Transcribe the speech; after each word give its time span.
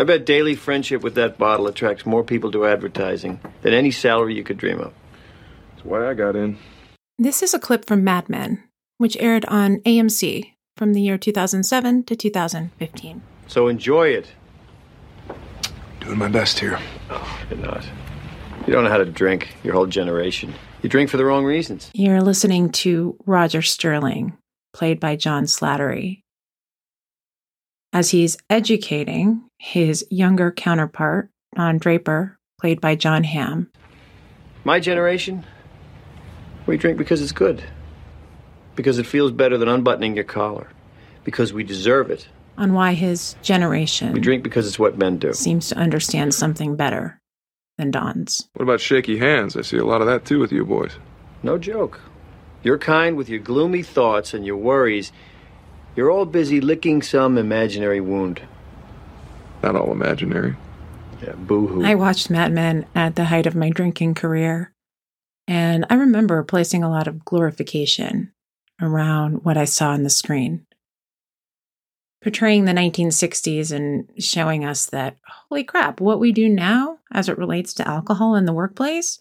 I 0.00 0.04
bet 0.04 0.24
daily 0.24 0.54
friendship 0.54 1.02
with 1.02 1.14
that 1.16 1.36
bottle 1.36 1.66
attracts 1.66 2.06
more 2.06 2.24
people 2.24 2.50
to 2.52 2.64
advertising 2.64 3.38
than 3.60 3.74
any 3.74 3.90
salary 3.90 4.34
you 4.34 4.42
could 4.42 4.56
dream 4.56 4.80
of. 4.80 4.94
That's 5.72 5.84
why 5.84 6.08
I 6.08 6.14
got 6.14 6.36
in. 6.36 6.56
This 7.18 7.42
is 7.42 7.52
a 7.52 7.58
clip 7.58 7.84
from 7.84 8.02
Mad 8.02 8.30
Men, 8.30 8.64
which 8.96 9.14
aired 9.20 9.44
on 9.44 9.80
AMC 9.80 10.54
from 10.74 10.94
the 10.94 11.02
year 11.02 11.18
2007 11.18 12.04
to 12.04 12.16
2015. 12.16 13.20
So 13.46 13.68
enjoy 13.68 14.08
it. 14.08 14.28
Doing 16.00 16.16
my 16.16 16.28
best 16.28 16.58
here. 16.58 16.78
Oh, 17.10 17.40
you're 17.50 17.58
not. 17.58 17.84
You 18.66 18.72
don't 18.72 18.84
know 18.84 18.90
how 18.90 18.96
to 18.96 19.04
drink, 19.04 19.54
your 19.62 19.74
whole 19.74 19.86
generation. 19.86 20.54
You 20.80 20.88
drink 20.88 21.10
for 21.10 21.18
the 21.18 21.26
wrong 21.26 21.44
reasons. 21.44 21.90
You're 21.92 22.22
listening 22.22 22.70
to 22.72 23.18
Roger 23.26 23.60
Sterling, 23.60 24.32
played 24.72 24.98
by 24.98 25.16
John 25.16 25.44
Slattery, 25.44 26.22
as 27.92 28.12
he's 28.12 28.38
educating 28.48 29.44
his 29.62 30.06
younger 30.08 30.50
counterpart, 30.50 31.28
Don 31.54 31.76
Draper, 31.76 32.38
played 32.58 32.80
by 32.80 32.94
Jon 32.94 33.24
Hamm. 33.24 33.70
My 34.64 34.80
generation, 34.80 35.44
we 36.64 36.78
drink 36.78 36.96
because 36.96 37.20
it's 37.20 37.30
good. 37.30 37.62
Because 38.74 38.98
it 38.98 39.06
feels 39.06 39.32
better 39.32 39.58
than 39.58 39.68
unbuttoning 39.68 40.14
your 40.14 40.24
collar. 40.24 40.68
Because 41.24 41.52
we 41.52 41.62
deserve 41.62 42.10
it. 42.10 42.26
On 42.56 42.72
why 42.72 42.94
his 42.94 43.36
generation 43.42 44.14
We 44.14 44.20
drink 44.20 44.42
because 44.42 44.66
it's 44.66 44.78
what 44.78 44.96
men 44.96 45.18
do. 45.18 45.34
seems 45.34 45.68
to 45.68 45.76
understand 45.76 46.34
something 46.34 46.74
better 46.74 47.20
than 47.76 47.90
Don's. 47.90 48.48
What 48.54 48.62
about 48.62 48.80
shaky 48.80 49.18
hands? 49.18 49.58
I 49.58 49.60
see 49.60 49.76
a 49.76 49.84
lot 49.84 50.00
of 50.00 50.06
that 50.06 50.24
too 50.24 50.38
with 50.38 50.52
you 50.52 50.64
boys. 50.64 50.92
No 51.42 51.58
joke. 51.58 52.00
Your 52.62 52.78
kind 52.78 53.14
with 53.14 53.28
your 53.28 53.40
gloomy 53.40 53.82
thoughts 53.82 54.32
and 54.32 54.46
your 54.46 54.56
worries, 54.56 55.12
you're 55.96 56.10
all 56.10 56.24
busy 56.24 56.62
licking 56.62 57.02
some 57.02 57.36
imaginary 57.36 58.00
wound. 58.00 58.40
Not 59.62 59.76
all 59.76 59.92
imaginary. 59.92 60.56
Yeah, 61.22 61.34
boo 61.34 61.66
hoo. 61.66 61.84
I 61.84 61.94
watched 61.94 62.30
Mad 62.30 62.52
Men 62.52 62.86
at 62.94 63.16
the 63.16 63.26
height 63.26 63.46
of 63.46 63.54
my 63.54 63.70
drinking 63.70 64.14
career, 64.14 64.72
and 65.46 65.84
I 65.90 65.94
remember 65.94 66.42
placing 66.42 66.82
a 66.82 66.90
lot 66.90 67.06
of 67.06 67.24
glorification 67.24 68.32
around 68.80 69.44
what 69.44 69.56
I 69.56 69.66
saw 69.66 69.90
on 69.90 70.02
the 70.02 70.10
screen. 70.10 70.66
Portraying 72.22 72.64
the 72.64 72.72
1960s 72.72 73.72
and 73.72 74.10
showing 74.18 74.64
us 74.64 74.86
that, 74.86 75.16
holy 75.26 75.64
crap, 75.64 76.00
what 76.00 76.20
we 76.20 76.32
do 76.32 76.48
now 76.48 76.98
as 77.12 77.28
it 77.28 77.38
relates 77.38 77.72
to 77.74 77.88
alcohol 77.88 78.34
in 78.34 78.44
the 78.44 78.52
workplace 78.52 79.18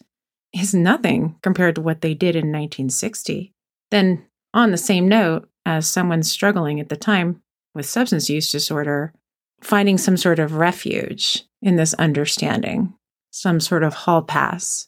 is 0.53 0.73
nothing 0.73 1.35
compared 1.41 1.75
to 1.75 1.81
what 1.81 2.01
they 2.01 2.13
did 2.13 2.35
in 2.35 2.51
1960. 2.51 3.53
Then, 3.91 4.25
on 4.53 4.71
the 4.71 4.77
same 4.77 5.07
note, 5.07 5.49
as 5.65 5.87
someone 5.87 6.23
struggling 6.23 6.79
at 6.79 6.89
the 6.89 6.97
time 6.97 7.41
with 7.73 7.85
substance 7.85 8.29
use 8.29 8.51
disorder, 8.51 9.13
finding 9.61 9.97
some 9.97 10.17
sort 10.17 10.39
of 10.39 10.53
refuge 10.53 11.43
in 11.61 11.75
this 11.75 11.93
understanding, 11.95 12.93
some 13.31 13.59
sort 13.59 13.83
of 13.83 13.93
hall 13.93 14.21
pass 14.21 14.87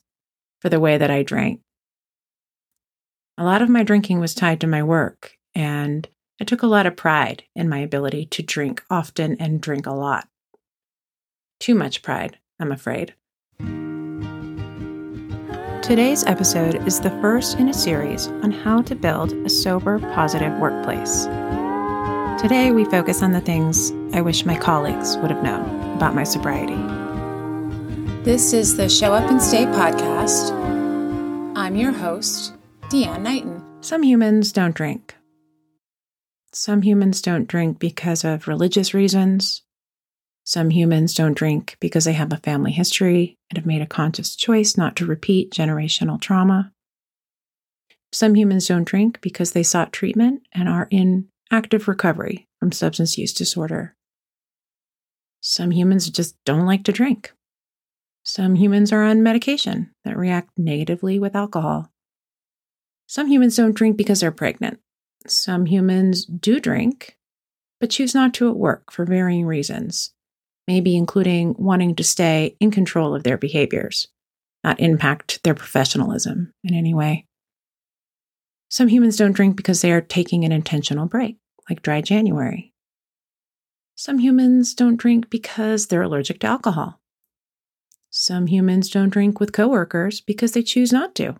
for 0.61 0.69
the 0.69 0.79
way 0.79 0.97
that 0.97 1.11
I 1.11 1.23
drank. 1.23 1.61
A 3.37 3.43
lot 3.43 3.61
of 3.61 3.69
my 3.69 3.83
drinking 3.83 4.19
was 4.19 4.35
tied 4.35 4.61
to 4.61 4.67
my 4.67 4.83
work, 4.83 5.37
and 5.55 6.07
I 6.39 6.43
took 6.43 6.61
a 6.61 6.67
lot 6.67 6.85
of 6.85 6.95
pride 6.95 7.43
in 7.55 7.69
my 7.69 7.79
ability 7.79 8.25
to 8.27 8.43
drink 8.43 8.83
often 8.89 9.37
and 9.39 9.61
drink 9.61 9.85
a 9.85 9.91
lot. 9.91 10.27
Too 11.59 11.75
much 11.75 12.01
pride, 12.01 12.37
I'm 12.59 12.71
afraid. 12.71 13.13
Today's 15.81 16.23
episode 16.23 16.87
is 16.87 16.99
the 16.99 17.09
first 17.21 17.57
in 17.57 17.69
a 17.69 17.73
series 17.73 18.27
on 18.27 18.51
how 18.51 18.81
to 18.83 18.95
build 18.95 19.33
a 19.33 19.49
sober, 19.49 19.99
positive 20.13 20.53
workplace. 20.59 21.25
Today, 22.41 22.71
we 22.71 22.85
focus 22.85 23.21
on 23.21 23.31
the 23.31 23.41
things 23.41 23.91
I 24.13 24.19
wish 24.19 24.45
my 24.45 24.57
colleagues 24.57 25.15
would 25.17 25.31
have 25.31 25.41
known 25.41 25.95
about 25.95 26.13
my 26.13 26.25
sobriety. 26.25 26.75
This 28.23 28.51
is 28.51 28.75
the 28.75 28.89
Show 28.89 29.13
Up 29.13 29.31
and 29.31 29.41
Stay 29.41 29.63
podcast. 29.65 30.51
I'm 31.55 31.77
your 31.77 31.93
host, 31.93 32.53
DeAnn 32.89 33.21
Knighton. 33.21 33.63
Some 33.79 34.03
humans 34.03 34.51
don't 34.51 34.75
drink. 34.75 35.15
Some 36.51 36.81
humans 36.81 37.21
don't 37.21 37.47
drink 37.47 37.79
because 37.79 38.25
of 38.25 38.49
religious 38.49 38.93
reasons. 38.93 39.61
Some 40.43 40.71
humans 40.71 41.15
don't 41.15 41.37
drink 41.37 41.77
because 41.79 42.03
they 42.03 42.13
have 42.13 42.33
a 42.33 42.37
family 42.37 42.73
history 42.73 43.37
and 43.49 43.57
have 43.57 43.65
made 43.65 43.81
a 43.81 43.85
conscious 43.85 44.35
choice 44.35 44.75
not 44.75 44.97
to 44.97 45.05
repeat 45.05 45.53
generational 45.53 46.19
trauma. 46.19 46.73
Some 48.11 48.35
humans 48.35 48.67
don't 48.67 48.83
drink 48.83 49.21
because 49.21 49.53
they 49.53 49.63
sought 49.63 49.93
treatment 49.93 50.45
and 50.51 50.67
are 50.67 50.89
in 50.91 51.29
active 51.49 51.87
recovery 51.87 52.49
from 52.59 52.73
substance 52.73 53.17
use 53.17 53.33
disorder. 53.33 53.95
Some 55.41 55.71
humans 55.71 56.09
just 56.09 56.35
don't 56.45 56.67
like 56.67 56.83
to 56.83 56.91
drink. 56.91 57.33
Some 58.23 58.55
humans 58.55 58.93
are 58.93 59.03
on 59.03 59.23
medication 59.23 59.91
that 60.05 60.15
react 60.15 60.51
negatively 60.55 61.17
with 61.17 61.35
alcohol. 61.35 61.91
Some 63.07 63.27
humans 63.27 63.55
don't 63.55 63.75
drink 63.75 63.97
because 63.97 64.19
they're 64.19 64.31
pregnant. 64.31 64.79
Some 65.27 65.65
humans 65.65 66.25
do 66.25 66.59
drink, 66.59 67.17
but 67.79 67.89
choose 67.89 68.13
not 68.13 68.33
to 68.35 68.49
at 68.49 68.55
work 68.55 68.91
for 68.91 69.03
varying 69.03 69.45
reasons, 69.45 70.13
maybe 70.67 70.95
including 70.95 71.55
wanting 71.57 71.95
to 71.95 72.03
stay 72.03 72.55
in 72.59 72.69
control 72.69 73.15
of 73.15 73.23
their 73.23 73.37
behaviors, 73.37 74.07
not 74.63 74.79
impact 74.79 75.43
their 75.43 75.55
professionalism 75.55 76.53
in 76.63 76.75
any 76.75 76.93
way. 76.93 77.25
Some 78.69 78.87
humans 78.87 79.17
don't 79.17 79.33
drink 79.33 79.57
because 79.57 79.81
they 79.81 79.91
are 79.91 80.01
taking 80.01 80.45
an 80.45 80.51
intentional 80.51 81.07
break, 81.07 81.37
like 81.69 81.81
dry 81.81 82.01
January. 82.01 82.70
Some 83.95 84.19
humans 84.19 84.73
don't 84.73 84.97
drink 84.97 85.29
because 85.29 85.87
they're 85.87 86.01
allergic 86.01 86.39
to 86.39 86.47
alcohol. 86.47 86.99
Some 88.09 88.47
humans 88.47 88.89
don't 88.89 89.09
drink 89.09 89.39
with 89.39 89.53
coworkers 89.53 90.21
because 90.21 90.51
they 90.51 90.63
choose 90.63 90.91
not 90.91 91.15
to. 91.15 91.35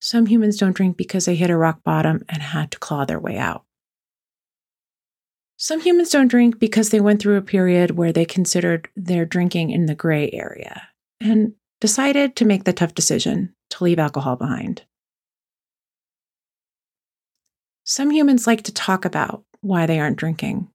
Some 0.00 0.26
humans 0.26 0.56
don't 0.56 0.76
drink 0.76 0.96
because 0.96 1.24
they 1.24 1.34
hit 1.34 1.50
a 1.50 1.56
rock 1.56 1.82
bottom 1.82 2.24
and 2.28 2.42
had 2.42 2.70
to 2.70 2.78
claw 2.78 3.04
their 3.04 3.18
way 3.18 3.36
out. 3.36 3.64
Some 5.56 5.80
humans 5.80 6.10
don't 6.10 6.28
drink 6.28 6.60
because 6.60 6.90
they 6.90 7.00
went 7.00 7.20
through 7.20 7.36
a 7.36 7.42
period 7.42 7.92
where 7.92 8.12
they 8.12 8.24
considered 8.24 8.88
their 8.94 9.24
drinking 9.24 9.70
in 9.70 9.86
the 9.86 9.96
gray 9.96 10.30
area 10.32 10.88
and 11.20 11.54
decided 11.80 12.36
to 12.36 12.44
make 12.44 12.62
the 12.62 12.72
tough 12.72 12.94
decision 12.94 13.54
to 13.70 13.82
leave 13.82 13.98
alcohol 13.98 14.36
behind. 14.36 14.82
Some 17.82 18.12
humans 18.12 18.46
like 18.46 18.62
to 18.62 18.72
talk 18.72 19.04
about 19.04 19.44
why 19.60 19.86
they 19.86 19.98
aren't 19.98 20.18
drinking. 20.18 20.68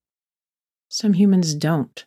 Some 0.94 1.14
humans 1.14 1.56
don't. 1.56 2.06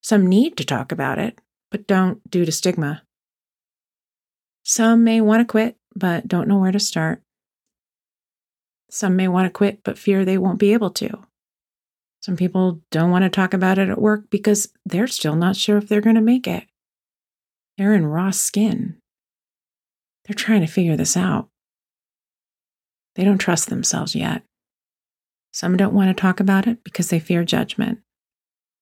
Some 0.00 0.26
need 0.26 0.56
to 0.56 0.64
talk 0.64 0.90
about 0.90 1.20
it, 1.20 1.38
but 1.70 1.86
don't 1.86 2.28
due 2.28 2.44
to 2.44 2.50
stigma. 2.50 3.04
Some 4.64 5.04
may 5.04 5.20
want 5.20 5.38
to 5.38 5.44
quit, 5.44 5.76
but 5.94 6.26
don't 6.26 6.48
know 6.48 6.58
where 6.58 6.72
to 6.72 6.80
start. 6.80 7.22
Some 8.90 9.14
may 9.14 9.28
want 9.28 9.46
to 9.46 9.50
quit, 9.50 9.84
but 9.84 9.98
fear 9.98 10.24
they 10.24 10.36
won't 10.36 10.58
be 10.58 10.72
able 10.72 10.90
to. 10.90 11.22
Some 12.18 12.34
people 12.34 12.80
don't 12.90 13.12
want 13.12 13.22
to 13.22 13.30
talk 13.30 13.54
about 13.54 13.78
it 13.78 13.88
at 13.88 14.02
work 14.02 14.28
because 14.28 14.72
they're 14.84 15.06
still 15.06 15.36
not 15.36 15.54
sure 15.54 15.76
if 15.76 15.86
they're 15.86 16.00
going 16.00 16.16
to 16.16 16.20
make 16.20 16.48
it. 16.48 16.64
They're 17.78 17.94
in 17.94 18.06
raw 18.06 18.32
skin. 18.32 18.96
They're 20.24 20.34
trying 20.34 20.62
to 20.62 20.66
figure 20.66 20.96
this 20.96 21.16
out. 21.16 21.50
They 23.14 23.22
don't 23.22 23.38
trust 23.38 23.68
themselves 23.68 24.16
yet. 24.16 24.42
Some 25.52 25.76
don't 25.76 25.94
want 25.94 26.08
to 26.08 26.20
talk 26.20 26.40
about 26.40 26.66
it 26.66 26.82
because 26.82 27.10
they 27.10 27.20
fear 27.20 27.44
judgment. 27.44 28.00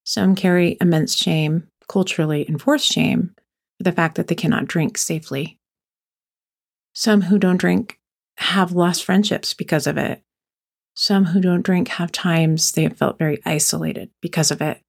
Some 0.05 0.35
carry 0.35 0.77
immense 0.81 1.15
shame, 1.17 1.69
culturally 1.89 2.49
enforced 2.49 2.91
shame, 2.91 3.35
for 3.77 3.85
the 3.85 3.93
fact 3.93 4.15
that 4.15 4.29
they 4.29 4.35
cannot 4.35 4.67
drink 4.67 4.97
safely. 4.97 5.59
Some 6.95 7.23
who 7.23 7.39
don't 7.39 7.57
drink 7.57 7.99
have 8.39 8.73
lost 8.73 9.05
friendships 9.05 9.53
because 9.53 9.87
of 9.87 9.99
it. 9.99 10.23
Some 10.95 11.27
who 11.27 11.41
don't 11.41 11.63
drink 11.63 11.89
have 11.89 12.13
times 12.13 12.73
they 12.73 12.85
have 12.85 12.97
felt 12.97 13.19
very 13.19 13.41
isolated 13.45 14.11
because 14.21 14.51
of 14.51 14.61
it. 14.61 14.81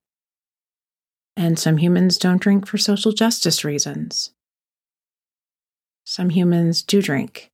And 1.35 1.57
some 1.57 1.77
humans 1.77 2.17
don't 2.17 2.41
drink 2.41 2.67
for 2.67 2.77
social 2.77 3.11
justice 3.11 3.63
reasons. 3.63 4.31
Some 6.05 6.29
humans 6.29 6.84
do 6.84 7.01
drink, 7.01 7.51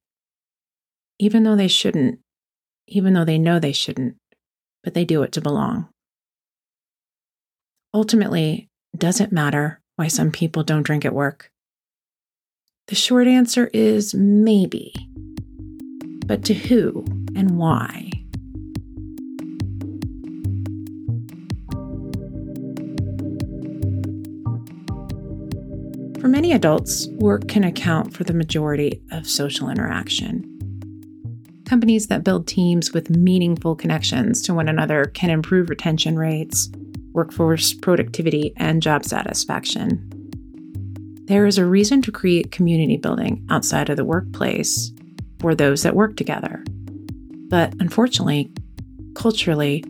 even 1.19 1.43
though 1.43 1.55
they 1.55 1.67
shouldn't, 1.67 2.19
even 2.87 3.13
though 3.13 3.25
they 3.25 3.37
know 3.37 3.59
they 3.59 3.73
shouldn't, 3.73 4.15
but 4.83 4.93
they 4.93 5.05
do 5.05 5.23
it 5.23 5.31
to 5.33 5.41
belong. 5.41 5.89
Ultimately, 7.93 8.69
does 8.95 9.19
it 9.19 9.31
matter 9.31 9.81
why 9.95 10.07
some 10.07 10.31
people 10.31 10.63
don't 10.63 10.83
drink 10.83 11.05
at 11.05 11.13
work? 11.13 11.51
The 12.87 12.95
short 12.95 13.27
answer 13.27 13.69
is 13.73 14.13
maybe. 14.13 14.93
But 16.25 16.45
to 16.45 16.53
who 16.53 17.05
and 17.35 17.57
why? 17.57 18.11
For 26.21 26.27
many 26.27 26.51
adults, 26.51 27.07
work 27.07 27.47
can 27.47 27.63
account 27.63 28.13
for 28.13 28.23
the 28.23 28.33
majority 28.33 29.01
of 29.11 29.27
social 29.27 29.69
interaction. 29.69 30.56
Companies 31.67 32.07
that 32.07 32.23
build 32.23 32.47
teams 32.47 32.93
with 32.93 33.09
meaningful 33.09 33.75
connections 33.75 34.41
to 34.43 34.53
one 34.53 34.69
another 34.69 35.11
can 35.13 35.29
improve 35.29 35.69
retention 35.69 36.17
rates, 36.17 36.69
workforce 37.11 37.73
productivity, 37.73 38.53
and 38.55 38.81
job 38.81 39.03
satisfaction. 39.03 40.01
There 41.25 41.45
is 41.45 41.57
a 41.57 41.65
reason 41.65 42.01
to 42.03 42.11
create 42.11 42.53
community 42.53 42.95
building 42.95 43.45
outside 43.49 43.89
of 43.89 43.97
the 43.97 44.05
workplace 44.05 44.93
for 45.39 45.53
those 45.53 45.83
that 45.83 45.93
work 45.93 46.15
together. 46.15 46.63
But 47.49 47.73
unfortunately, 47.81 48.49
culturally, 49.13 49.83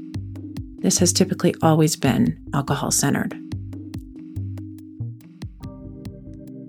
this 0.79 0.97
has 0.97 1.13
typically 1.13 1.53
always 1.61 1.95
been 1.95 2.43
alcohol 2.55 2.89
centered. 2.89 3.33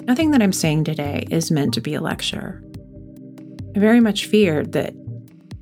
Nothing 0.06 0.32
that 0.32 0.42
I'm 0.42 0.52
saying 0.52 0.84
today 0.84 1.26
is 1.30 1.50
meant 1.50 1.72
to 1.74 1.80
be 1.80 1.94
a 1.94 2.02
lecture. 2.02 2.62
Very 3.78 4.00
much 4.00 4.26
feared 4.26 4.72
that 4.72 4.92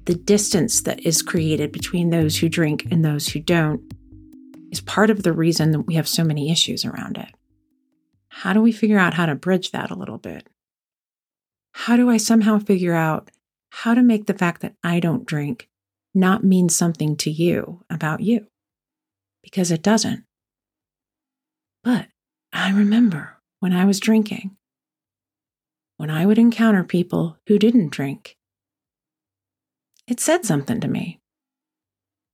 the 0.07 0.15
distance 0.15 0.81
that 0.81 1.01
is 1.01 1.21
created 1.21 1.71
between 1.71 2.09
those 2.09 2.39
who 2.39 2.49
drink 2.49 2.87
and 2.91 3.05
those 3.05 3.29
who 3.29 3.41
don't 3.41 3.93
is 4.73 4.81
part 4.81 5.11
of 5.11 5.23
the 5.23 5.35
reason 5.35 5.73
that 5.73 5.83
we 5.83 5.97
have 5.97 6.09
so 6.09 6.25
many 6.25 6.51
issues 6.51 6.87
around 6.87 7.19
it. 7.19 7.29
How 8.29 8.55
do 8.55 8.63
we 8.63 8.73
figure 8.73 8.99
out 8.99 9.13
how 9.13 9.27
to 9.27 9.35
bridge 9.35 9.71
that 9.73 9.91
a 9.91 9.95
little 9.95 10.17
bit? 10.17 10.49
How 11.73 11.99
do 11.99 12.09
I 12.09 12.17
somehow 12.17 12.59
figure 12.59 12.95
out 12.95 13.31
how 13.69 13.93
to 13.93 14.03
make 14.03 14.25
the 14.25 14.33
fact 14.33 14.63
that 14.63 14.77
I 14.83 14.99
don't 14.99 15.27
drink 15.27 15.69
not 16.15 16.43
mean 16.43 16.71
something 16.71 17.17
to 17.19 17.31
you 17.31 17.85
about 17.91 18.21
you? 18.21 18.47
Because 19.43 19.71
it 19.71 19.83
doesn't. 19.83 20.25
But 21.85 22.07
I 22.51 22.71
remember 22.71 23.37
when 23.61 23.75
I 23.75 23.85
was 23.85 24.01
drinking, 24.01 24.57
when 25.97 26.11
I 26.11 26.27
would 26.27 26.39
encounter 26.39 26.85
people 26.85 27.39
who 27.47 27.59
didn't 27.59 27.93
drink, 27.93 28.37
it 30.07 30.21
said 30.21 30.45
something 30.45 30.81
to 30.81 30.89
me. 30.89 31.21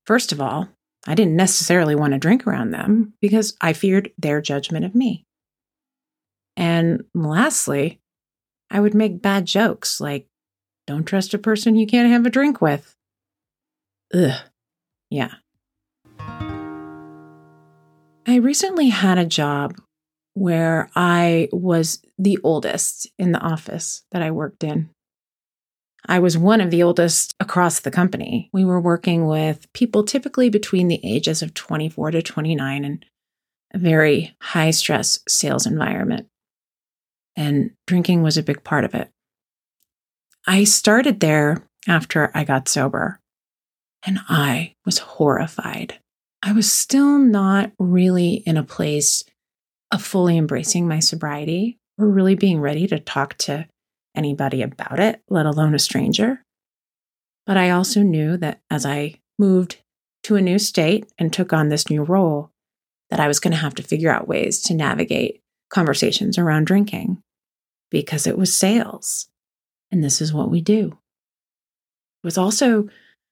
First 0.06 0.32
of 0.32 0.40
all, 0.40 0.68
I 1.06 1.14
didn't 1.14 1.36
necessarily 1.36 1.94
want 1.94 2.12
to 2.12 2.18
drink 2.18 2.46
around 2.46 2.70
them 2.70 3.14
because 3.20 3.56
I 3.60 3.72
feared 3.72 4.12
their 4.18 4.40
judgment 4.40 4.84
of 4.84 4.94
me. 4.94 5.26
And 6.56 7.04
lastly, 7.14 8.00
I 8.70 8.80
would 8.80 8.94
make 8.94 9.22
bad 9.22 9.46
jokes 9.46 10.00
like, 10.00 10.26
don't 10.86 11.04
trust 11.04 11.34
a 11.34 11.38
person 11.38 11.76
you 11.76 11.86
can't 11.86 12.10
have 12.10 12.26
a 12.26 12.30
drink 12.30 12.60
with. 12.60 12.94
Ugh. 14.14 14.40
Yeah. 15.10 15.34
I 18.26 18.36
recently 18.36 18.88
had 18.88 19.18
a 19.18 19.26
job 19.26 19.76
where 20.34 20.90
I 20.94 21.48
was 21.52 22.00
the 22.18 22.38
oldest 22.42 23.06
in 23.18 23.32
the 23.32 23.40
office 23.40 24.02
that 24.12 24.22
I 24.22 24.30
worked 24.30 24.64
in. 24.64 24.90
I 26.06 26.18
was 26.18 26.36
one 26.36 26.60
of 26.60 26.70
the 26.70 26.82
oldest 26.82 27.34
across 27.38 27.80
the 27.80 27.90
company. 27.90 28.50
We 28.52 28.64
were 28.64 28.80
working 28.80 29.26
with 29.26 29.72
people 29.72 30.04
typically 30.04 30.50
between 30.50 30.88
the 30.88 31.00
ages 31.04 31.42
of 31.42 31.54
24 31.54 32.12
to 32.12 32.22
29 32.22 32.84
in 32.84 33.04
a 33.72 33.78
very 33.78 34.34
high 34.40 34.72
stress 34.72 35.20
sales 35.28 35.66
environment. 35.66 36.26
And 37.36 37.70
drinking 37.86 38.22
was 38.22 38.36
a 38.36 38.42
big 38.42 38.64
part 38.64 38.84
of 38.84 38.94
it. 38.94 39.10
I 40.46 40.64
started 40.64 41.20
there 41.20 41.62
after 41.86 42.30
I 42.34 42.44
got 42.44 42.68
sober, 42.68 43.20
and 44.04 44.18
I 44.28 44.74
was 44.84 44.98
horrified. 44.98 46.00
I 46.42 46.52
was 46.52 46.70
still 46.70 47.18
not 47.18 47.70
really 47.78 48.42
in 48.44 48.56
a 48.56 48.64
place 48.64 49.22
of 49.92 50.02
fully 50.02 50.36
embracing 50.38 50.88
my 50.88 50.98
sobriety 50.98 51.78
or 51.98 52.08
really 52.08 52.34
being 52.34 52.60
ready 52.60 52.86
to 52.88 52.98
talk 52.98 53.36
to 53.38 53.66
anybody 54.16 54.62
about 54.62 54.98
it, 54.98 55.22
let 55.28 55.46
alone 55.46 55.74
a 55.74 55.78
stranger. 55.78 56.44
But 57.46 57.56
I 57.56 57.70
also 57.70 58.02
knew 58.02 58.36
that 58.38 58.60
as 58.70 58.86
I 58.86 59.20
moved 59.38 59.82
to 60.24 60.36
a 60.36 60.42
new 60.42 60.58
state 60.58 61.12
and 61.18 61.32
took 61.32 61.52
on 61.52 61.68
this 61.68 61.90
new 61.90 62.02
role, 62.02 62.50
that 63.10 63.20
I 63.20 63.28
was 63.28 63.40
going 63.40 63.52
to 63.52 63.58
have 63.58 63.74
to 63.74 63.82
figure 63.82 64.10
out 64.10 64.28
ways 64.28 64.62
to 64.62 64.74
navigate 64.74 65.42
conversations 65.68 66.38
around 66.38 66.66
drinking 66.66 67.22
because 67.90 68.26
it 68.26 68.38
was 68.38 68.56
sales. 68.56 69.28
And 69.90 70.02
this 70.02 70.22
is 70.22 70.32
what 70.32 70.50
we 70.50 70.62
do. 70.62 70.98
It 72.22 72.26
was 72.26 72.38
also 72.38 72.88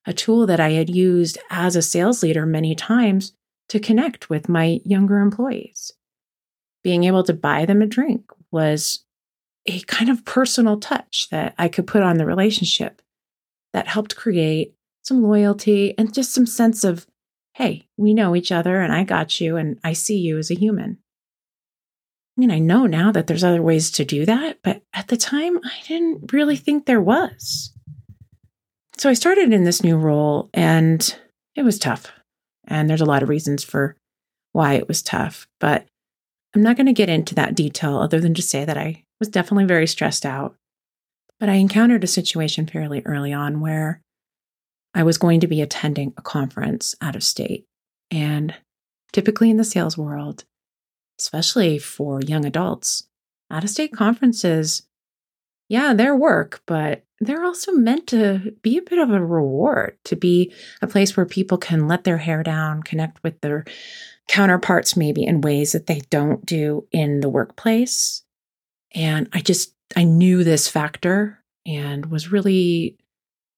a 0.07 0.13
tool 0.13 0.47
that 0.47 0.61
I 0.61 0.73
had 0.73 0.91
used 0.91 1.39
as 1.49 1.77
a 1.77 1.83
sales 1.83 2.23
leader 2.23 2.45
many 2.45 2.75
times 2.75 3.33
to 3.69 3.81
connect 3.81 4.29
with 4.29 4.49
my 4.49 4.81
younger 4.85 5.21
employees. 5.21 5.93
Being 6.83 7.05
able 7.05 7.23
to 7.25 7.35
buy 7.35 7.67
them 7.67 7.83
a 7.83 7.87
drink 7.87 8.31
was 8.51 9.05
a 9.67 9.81
kind 9.81 10.11
of 10.11 10.25
personal 10.25 10.79
touch 10.79 11.29
that 11.31 11.55
I 11.59 11.69
could 11.69 11.87
put 11.87 12.03
on 12.03 12.17
the 12.17 12.27
relationship 12.27 13.03
that 13.73 13.89
helped 13.89 14.17
create 14.17 14.75
some 15.03 15.23
loyalty 15.23 15.95
and 15.99 16.13
just 16.15 16.33
some 16.33 16.47
sense 16.47 16.85
of, 16.85 17.07
hey, 17.55 17.87
we 17.97 18.15
know 18.15 18.35
each 18.35 18.53
other 18.53 18.81
and 18.81 18.93
I 18.93 19.05
got 19.05 19.41
you 19.41 19.57
and 19.57 19.79
I 19.85 19.93
see 19.93 20.17
you 20.17 20.39
as 20.39 20.51
a 20.51 20.59
human. 20.59 20.99
I 22.37 22.41
mean, 22.41 22.51
I 22.51 22.59
know 22.59 22.87
now 22.87 23.13
that 23.13 23.27
there's 23.27 23.45
other 23.45 23.63
ways 23.63 23.91
to 23.93 24.05
do 24.05 24.25
that, 24.25 24.59
but 24.63 24.83
at 24.95 25.09
the 25.09 25.17
time, 25.17 25.59
I 25.59 25.73
didn't 25.87 26.33
really 26.33 26.57
think 26.57 26.87
there 26.87 27.03
was. 27.03 27.73
So 28.97 29.11
I 29.11 29.15
started 29.15 29.53
in 29.53 29.65
this 29.65 29.85
new 29.85 29.97
role 29.97 30.49
and 30.55 31.17
it 31.55 31.63
was 31.63 31.79
tough. 31.79 32.13
And 32.67 32.89
there's 32.89 33.01
a 33.01 33.07
lot 33.07 33.23
of 33.23 33.29
reasons 33.29 33.65
for 33.65 33.97
why 34.53 34.75
it 34.75 34.89
was 34.89 35.03
tough, 35.03 35.49
but 35.59 35.87
I'm 36.55 36.63
not 36.63 36.77
going 36.77 36.87
to 36.87 36.93
get 36.93 37.09
into 37.09 37.35
that 37.37 37.55
detail 37.55 37.99
other 37.99 38.21
than 38.21 38.35
to 38.35 38.43
say 38.43 38.65
that 38.65 38.77
I 38.77 39.05
was 39.19 39.29
definitely 39.29 39.67
very 39.67 39.87
stressed 39.87 40.27
out. 40.27 40.57
But 41.39 41.49
I 41.49 41.55
encountered 41.55 42.05
a 42.05 42.09
situation 42.09 42.67
fairly 42.67 43.03
early 43.07 43.33
on 43.33 43.61
where 43.61 44.03
I 44.95 45.05
was 45.05 45.19
going 45.19 45.41
to 45.41 45.47
be 45.47 45.63
attending 45.63 46.13
a 46.17 46.23
conference 46.23 46.95
out 47.01 47.17
of 47.17 47.23
state. 47.23 47.67
And 48.11 48.55
typically 49.13 49.51
in 49.51 49.57
the 49.57 49.65
sales 49.65 49.97
world, 49.97 50.45
especially 51.19 51.79
for 51.79 52.21
young 52.21 52.45
adults, 52.45 53.05
out 53.51 53.65
of 53.65 53.71
state 53.71 53.93
conferences, 53.93 54.83
yeah, 55.69 55.95
they're 55.95 56.17
work, 56.17 56.63
but 56.67 57.05
they're 57.21 57.45
also 57.45 57.73
meant 57.73 58.09
to 58.09 58.55
be 58.63 58.77
a 58.77 58.83
bit 58.83 58.99
of 58.99 59.11
a 59.11 59.25
reward, 59.25 59.97
to 60.05 60.17
be 60.17 60.53
a 60.83 60.87
place 60.87 61.17
where 61.17 61.27
people 61.27 61.59
can 61.59 61.87
let 61.87 62.05
their 62.05 62.19
hair 62.19 62.43
down, 62.43 62.83
connect 62.83 63.23
with 63.23 63.41
their 63.41 63.65
counterparts 64.31 64.97
maybe 64.97 65.25
in 65.25 65.41
ways 65.41 65.73
that 65.73 65.89
they 65.89 66.01
don't 66.09 66.47
do 66.47 66.87
in 66.93 67.19
the 67.19 67.29
workplace. 67.29 68.23
And 68.95 69.29
I 69.33 69.41
just 69.41 69.75
I 69.97 70.05
knew 70.05 70.45
this 70.45 70.69
factor 70.69 71.43
and 71.67 72.07
was 72.07 72.31
really 72.31 72.97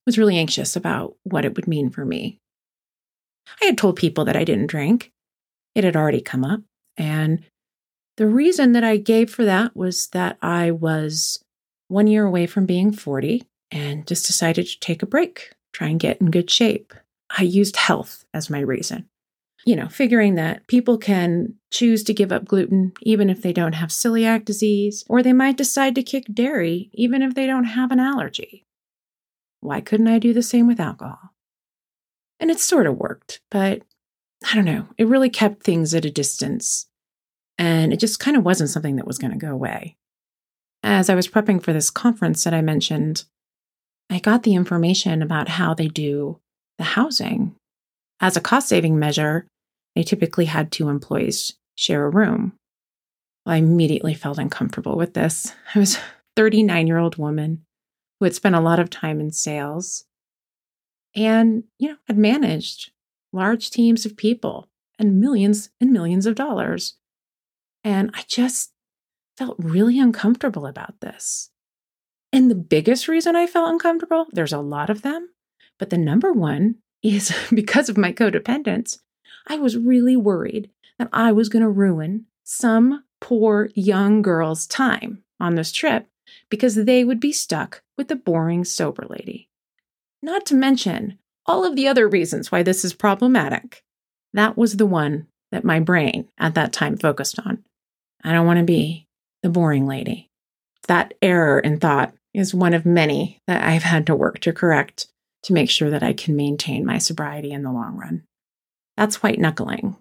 was 0.07 0.17
really 0.17 0.39
anxious 0.39 0.75
about 0.75 1.15
what 1.25 1.45
it 1.45 1.55
would 1.57 1.69
mean 1.69 1.91
for 1.91 2.07
me. 2.07 2.39
I 3.61 3.67
had 3.67 3.77
told 3.77 3.97
people 3.97 4.25
that 4.25 4.37
I 4.37 4.45
didn't 4.45 4.69
drink. 4.69 5.13
It 5.75 5.85
had 5.85 5.95
already 5.95 6.23
come 6.23 6.43
up. 6.43 6.63
And 6.97 7.45
the 8.17 8.27
reason 8.27 8.73
that 8.73 8.83
I 8.83 8.97
gave 8.97 9.31
for 9.31 9.45
that 9.45 9.77
was 9.77 10.09
that 10.09 10.39
I 10.41 10.71
was 10.71 11.45
one 11.89 12.07
year 12.07 12.25
away 12.25 12.47
from 12.47 12.65
being 12.65 12.93
40 12.93 13.45
and 13.71 14.07
just 14.07 14.27
decided 14.27 14.67
to 14.67 14.81
take 14.81 15.03
a 15.03 15.07
break, 15.07 15.53
try 15.75 15.89
and 15.89 16.01
get 16.01 16.19
in 16.23 16.31
good 16.31 16.51
shape. 16.51 16.95
I 17.39 17.43
used 17.43 17.77
health 17.77 18.25
as 18.33 18.49
my 18.49 18.61
reason 18.61 19.07
you 19.65 19.77
know, 19.77 19.89
figuring 19.89 20.35
that 20.35 20.67
people 20.67 20.99
can 20.99 21.55
choose 21.71 22.03
to 22.05 22.15
give 22.15 22.33
up 22.33 22.45
gluten 22.45 22.93
even 23.03 23.31
if 23.31 23.43
they 23.43 23.53
don't 23.53 23.75
have 23.75 23.91
celiac 23.91 24.45
disease, 24.45 25.05
or 25.09 25.23
they 25.23 25.33
might 25.33 25.57
decide 25.57 25.95
to 25.95 26.03
kick 26.03 26.25
dairy 26.33 26.91
even 26.93 27.23
if 27.23 27.35
they 27.35 27.47
don't 27.47 27.65
have 27.65 27.91
an 27.91 28.01
allergy. 28.01 28.65
Why 29.61 29.81
couldn't 29.81 30.09
I 30.09 30.19
do 30.19 30.33
the 30.33 30.43
same 30.43 30.67
with 30.67 30.81
alcohol? 30.81 31.31
And 32.41 32.51
it 32.51 32.59
sort 32.59 32.89
of 32.89 32.99
worked, 32.99 33.41
but 33.51 33.83
I 34.51 34.55
don't 34.57 34.65
know, 34.65 34.89
it 34.99 35.07
really 35.07 35.31
kept 35.31 35.63
things 35.63 35.95
at 35.95 36.05
a 36.05 36.11
distance. 36.11 36.87
And 37.59 37.93
it 37.93 38.01
just 38.01 38.19
kind 38.19 38.37
of 38.37 38.45
wasn't 38.45 38.71
something 38.71 38.97
that 38.97 39.07
was 39.07 39.19
going 39.19 39.33
to 39.33 39.39
go 39.39 39.53
away. 39.53 39.97
As 40.83 41.09
I 41.09 41.15
was 41.15 41.29
prepping 41.29 41.63
for 41.63 41.73
this 41.73 41.91
conference 41.91 42.43
that 42.43 42.53
I 42.55 42.61
mentioned, 42.61 43.25
I 44.11 44.19
got 44.19 44.43
the 44.43 44.57
information 44.57 45.23
about 45.23 45.49
how 45.49 45.75
they 45.75 45.87
do 45.87 46.41
the 46.79 46.85
housing. 46.85 47.55
As 48.21 48.37
a 48.37 48.41
cost 48.41 48.69
saving 48.69 48.99
measure, 48.99 49.47
they 49.95 50.03
typically 50.03 50.47
had 50.47 50.71
two 50.71 50.89
employees 50.89 51.55
share 51.75 52.05
a 52.05 52.11
room. 52.11 52.55
I 53.45 53.57
immediately 53.57 54.15
felt 54.15 54.39
uncomfortable 54.39 54.97
with 54.97 55.15
this. 55.15 55.53
I 55.75 55.79
was 55.79 55.97
a 55.97 56.01
39 56.37 56.87
year 56.87 56.99
old 56.99 57.17
woman 57.17 57.65
who 58.19 58.25
had 58.25 58.35
spent 58.35 58.55
a 58.55 58.61
lot 58.61 58.79
of 58.79 58.89
time 58.89 59.21
in 59.21 59.33
sales 59.33 60.05
and, 61.15 61.65
you 61.79 61.89
know, 61.89 61.97
had 62.07 62.17
managed 62.17 62.93
large 63.33 63.71
teams 63.71 64.07
of 64.07 64.17
people 64.17 64.69
and 64.99 65.21
millions 65.21 65.71
and 65.81 65.91
millions 65.91 66.27
of 66.27 66.35
dollars. 66.35 66.97
And 67.85 68.11
I 68.15 68.23
just 68.29 68.73
felt 69.37 69.57
really 69.59 69.99
uncomfortable 69.99 70.67
about 70.67 71.01
this. 71.01 71.51
And 72.33 72.51
the 72.51 72.55
biggest 72.55 73.09
reason 73.09 73.37
I 73.37 73.47
felt 73.47 73.71
uncomfortable, 73.71 74.27
there's 74.33 74.53
a 74.53 74.59
lot 74.59 74.89
of 74.89 75.03
them, 75.03 75.29
but 75.79 75.91
the 75.91 75.99
number 75.99 76.33
one 76.33 76.77
is 77.03 77.35
because 77.55 77.89
of 77.89 77.99
my 77.99 78.13
codependence. 78.13 78.99
I 79.47 79.57
was 79.57 79.77
really 79.77 80.17
worried 80.17 80.71
that 80.99 81.09
I 81.13 81.33
was 81.33 81.49
going 81.49 81.63
to 81.63 81.69
ruin 81.69 82.27
some 82.45 83.05
poor 83.21 83.71
young 83.75 84.23
girl's 84.23 84.67
time 84.67 85.23
on 85.41 85.55
this 85.55 85.73
trip 85.73 86.07
because 86.49 86.75
they 86.75 87.05
would 87.05 87.21
be 87.21 87.33
stuck 87.33 87.83
with 87.97 88.09
the 88.09 88.17
boring 88.17 88.65
sober 88.65 89.07
lady. 89.09 89.49
Not 90.23 90.47
to 90.47 90.55
mention 90.55 91.19
all 91.47 91.65
of 91.65 91.77
the 91.77 91.89
other 91.89 92.09
reasons 92.09 92.53
why 92.53 92.63
this 92.63 92.85
is 92.85 92.93
problematic. 92.95 93.83
That 94.33 94.57
was 94.57 94.77
the 94.77 94.87
one 94.87 95.27
that 95.51 95.65
my 95.65 95.81
brain 95.81 96.29
at 96.39 96.55
that 96.55 96.73
time 96.73 96.97
focused 96.97 97.39
on. 97.41 97.65
I 98.25 98.33
don't 98.33 98.47
want 98.47 98.59
to 98.59 98.65
be 98.65 99.07
the 99.43 99.49
boring 99.49 99.87
lady. 99.87 100.31
That 100.89 101.15
error 101.21 101.59
in 101.59 101.79
thought 101.81 102.15
is 102.33 102.55
one 102.55 102.75
of 102.75 102.87
many 102.87 103.41
that 103.47 103.65
I've 103.65 103.83
had 103.83 104.07
to 104.07 104.17
work 104.17 104.39
to 104.41 104.53
correct 104.53 105.09
to 105.45 105.53
make 105.53 105.69
sure 105.69 105.91
that 105.91 106.03
I 106.03 106.13
can 106.13 106.37
maintain 106.37 106.87
my 106.87 106.99
sobriety 106.99 107.53
in 107.53 107.63
the 107.63 107.73
long 107.73 107.97
run. 107.97 108.23
That's 108.97 109.23
white 109.23 109.39
knuckling. 109.39 109.97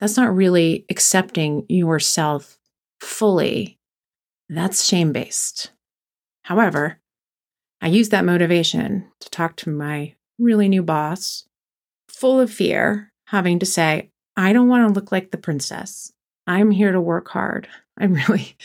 That's 0.00 0.16
not 0.16 0.34
really 0.34 0.84
accepting 0.90 1.66
yourself 1.68 2.58
fully. 3.00 3.78
That's 4.48 4.84
shame 4.84 5.12
based. 5.12 5.72
However, 6.42 6.98
I 7.80 7.88
used 7.88 8.10
that 8.10 8.24
motivation 8.24 9.06
to 9.20 9.30
talk 9.30 9.56
to 9.56 9.70
my 9.70 10.14
really 10.38 10.68
new 10.68 10.82
boss, 10.82 11.46
full 12.08 12.40
of 12.40 12.52
fear, 12.52 13.12
having 13.26 13.58
to 13.58 13.66
say, 13.66 14.10
I 14.36 14.52
don't 14.52 14.68
want 14.68 14.86
to 14.88 14.92
look 14.92 15.12
like 15.12 15.30
the 15.30 15.38
princess. 15.38 16.12
I'm 16.46 16.70
here 16.70 16.92
to 16.92 17.00
work 17.00 17.28
hard. 17.28 17.68
I'm 17.98 18.14
really, 18.14 18.56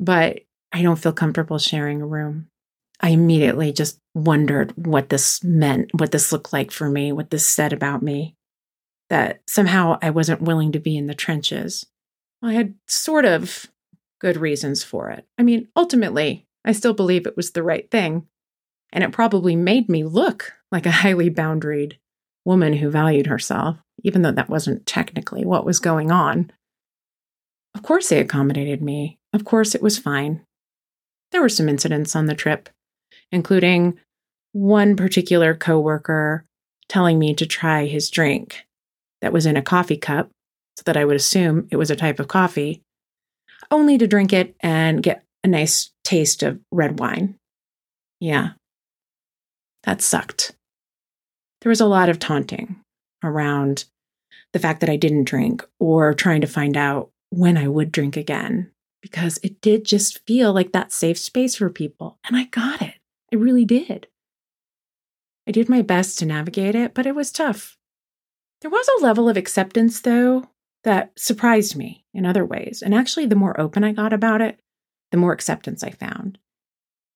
but 0.00 0.40
I 0.72 0.82
don't 0.82 0.98
feel 0.98 1.12
comfortable 1.12 1.58
sharing 1.58 2.02
a 2.02 2.06
room. 2.06 2.48
I 3.00 3.10
immediately 3.10 3.72
just 3.72 3.98
wondered 4.14 4.72
what 4.76 5.08
this 5.08 5.42
meant, 5.44 5.90
what 5.94 6.10
this 6.10 6.32
looked 6.32 6.52
like 6.52 6.70
for 6.70 6.88
me, 6.88 7.12
what 7.12 7.30
this 7.30 7.46
said 7.46 7.72
about 7.72 8.02
me, 8.02 8.34
that 9.14 9.40
somehow 9.46 9.96
I 10.02 10.10
wasn't 10.10 10.42
willing 10.42 10.72
to 10.72 10.80
be 10.80 10.96
in 10.96 11.06
the 11.06 11.14
trenches. 11.14 11.86
I 12.42 12.54
had 12.54 12.74
sort 12.88 13.24
of 13.24 13.66
good 14.20 14.36
reasons 14.36 14.82
for 14.82 15.08
it. 15.10 15.24
I 15.38 15.44
mean, 15.44 15.68
ultimately, 15.76 16.48
I 16.64 16.72
still 16.72 16.94
believe 16.94 17.24
it 17.24 17.36
was 17.36 17.52
the 17.52 17.62
right 17.62 17.88
thing, 17.92 18.26
and 18.92 19.04
it 19.04 19.12
probably 19.12 19.54
made 19.54 19.88
me 19.88 20.02
look 20.02 20.54
like 20.72 20.84
a 20.84 20.90
highly 20.90 21.30
boundaried 21.30 21.98
woman 22.44 22.72
who 22.72 22.90
valued 22.90 23.28
herself, 23.28 23.76
even 24.02 24.22
though 24.22 24.32
that 24.32 24.50
wasn't 24.50 24.84
technically 24.84 25.44
what 25.44 25.64
was 25.64 25.78
going 25.78 26.10
on. 26.10 26.50
Of 27.76 27.84
course, 27.84 28.08
they 28.08 28.18
accommodated 28.18 28.82
me. 28.82 29.20
Of 29.32 29.44
course, 29.44 29.76
it 29.76 29.82
was 29.82 29.96
fine. 29.96 30.44
There 31.30 31.40
were 31.40 31.48
some 31.48 31.68
incidents 31.68 32.16
on 32.16 32.26
the 32.26 32.34
trip, 32.34 32.68
including 33.30 33.96
one 34.50 34.96
particular 34.96 35.54
coworker 35.54 36.46
telling 36.88 37.20
me 37.20 37.32
to 37.34 37.46
try 37.46 37.86
his 37.86 38.10
drink 38.10 38.66
that 39.24 39.32
was 39.32 39.46
in 39.46 39.56
a 39.56 39.62
coffee 39.62 39.96
cup 39.96 40.28
so 40.76 40.82
that 40.84 40.98
I 40.98 41.04
would 41.06 41.16
assume 41.16 41.66
it 41.70 41.76
was 41.76 41.90
a 41.90 41.96
type 41.96 42.20
of 42.20 42.28
coffee, 42.28 42.82
only 43.70 43.96
to 43.96 44.06
drink 44.06 44.34
it 44.34 44.54
and 44.60 45.02
get 45.02 45.24
a 45.42 45.48
nice 45.48 45.92
taste 46.04 46.42
of 46.42 46.60
red 46.70 47.00
wine. 47.00 47.36
Yeah, 48.20 48.50
that 49.84 50.02
sucked. 50.02 50.52
There 51.62 51.70
was 51.70 51.80
a 51.80 51.86
lot 51.86 52.10
of 52.10 52.18
taunting 52.18 52.76
around 53.22 53.86
the 54.52 54.58
fact 54.58 54.80
that 54.80 54.90
I 54.90 54.96
didn't 54.96 55.24
drink 55.24 55.66
or 55.80 56.12
trying 56.12 56.42
to 56.42 56.46
find 56.46 56.76
out 56.76 57.08
when 57.30 57.56
I 57.56 57.66
would 57.66 57.90
drink 57.90 58.18
again 58.18 58.70
because 59.00 59.38
it 59.42 59.62
did 59.62 59.86
just 59.86 60.20
feel 60.26 60.52
like 60.52 60.72
that 60.72 60.92
safe 60.92 61.16
space 61.16 61.56
for 61.56 61.70
people. 61.70 62.18
And 62.26 62.36
I 62.36 62.44
got 62.44 62.82
it. 62.82 62.96
I 63.32 63.36
really 63.36 63.64
did. 63.64 64.06
I 65.48 65.50
did 65.50 65.70
my 65.70 65.80
best 65.80 66.18
to 66.18 66.26
navigate 66.26 66.74
it, 66.74 66.92
but 66.92 67.06
it 67.06 67.14
was 67.14 67.32
tough. 67.32 67.78
There 68.64 68.70
was 68.70 68.88
a 68.88 69.02
level 69.02 69.28
of 69.28 69.36
acceptance, 69.36 70.00
though, 70.00 70.48
that 70.84 71.12
surprised 71.18 71.76
me 71.76 72.06
in 72.14 72.24
other 72.24 72.46
ways. 72.46 72.80
And 72.82 72.94
actually, 72.94 73.26
the 73.26 73.34
more 73.34 73.60
open 73.60 73.84
I 73.84 73.92
got 73.92 74.14
about 74.14 74.40
it, 74.40 74.58
the 75.12 75.18
more 75.18 75.32
acceptance 75.32 75.84
I 75.84 75.90
found. 75.90 76.38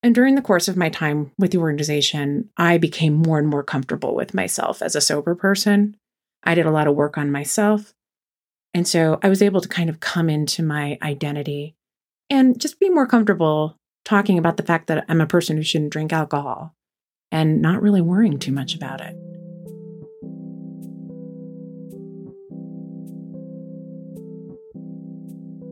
And 0.03 0.13
during 0.13 0.35
the 0.35 0.43
course 0.43 0.67
of 0.67 0.77
my 0.77 0.89
time 0.89 1.31
with 1.39 1.49
the 1.49 1.57
organization, 1.57 2.51
I 2.55 2.77
became 2.77 3.15
more 3.15 3.39
and 3.39 3.47
more 3.47 3.63
comfortable 3.63 4.13
with 4.13 4.35
myself 4.35 4.83
as 4.83 4.95
a 4.95 5.01
sober 5.01 5.33
person. 5.33 5.97
I 6.43 6.53
did 6.53 6.67
a 6.67 6.71
lot 6.71 6.85
of 6.85 6.93
work 6.95 7.17
on 7.17 7.31
myself. 7.31 7.95
And 8.75 8.87
so 8.87 9.17
I 9.23 9.29
was 9.29 9.41
able 9.41 9.61
to 9.61 9.67
kind 9.67 9.89
of 9.89 9.99
come 9.99 10.29
into 10.29 10.61
my 10.61 10.99
identity 11.01 11.75
and 12.29 12.61
just 12.61 12.79
be 12.79 12.91
more 12.91 13.07
comfortable 13.07 13.75
talking 14.05 14.37
about 14.37 14.57
the 14.57 14.63
fact 14.63 14.85
that 14.85 15.03
I'm 15.09 15.19
a 15.19 15.25
person 15.25 15.57
who 15.57 15.63
shouldn't 15.63 15.93
drink 15.93 16.13
alcohol 16.13 16.75
and 17.31 17.59
not 17.59 17.81
really 17.81 18.01
worrying 18.01 18.37
too 18.37 18.51
much 18.51 18.75
about 18.75 19.01
it. 19.01 19.15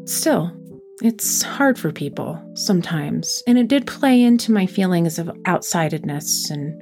Still, 0.07 0.53
it's 1.01 1.41
hard 1.41 1.77
for 1.77 1.91
people 1.91 2.41
sometimes, 2.55 3.43
and 3.45 3.57
it 3.57 3.67
did 3.67 3.85
play 3.85 4.23
into 4.23 4.53
my 4.53 4.65
feelings 4.65 5.19
of 5.19 5.27
outsidedness 5.43 6.49
and 6.49 6.81